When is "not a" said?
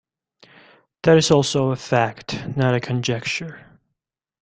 2.57-2.79